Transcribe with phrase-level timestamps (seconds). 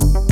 [0.00, 0.31] you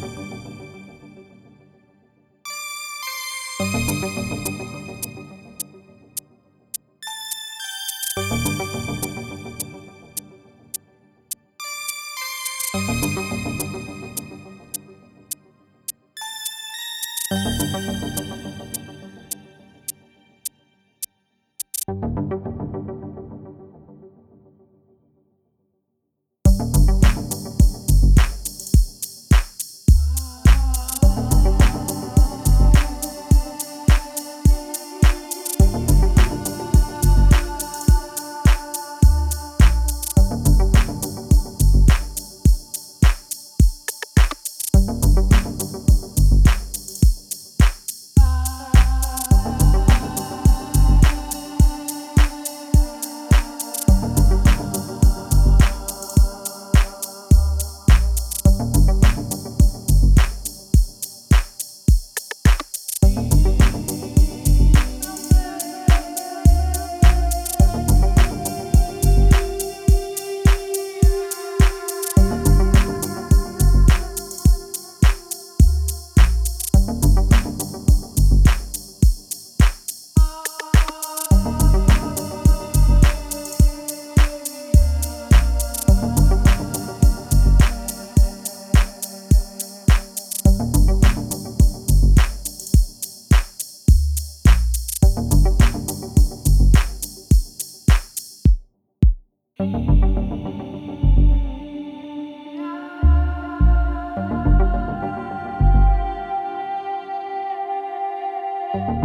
[99.61, 99.75] thank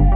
[0.00, 0.15] you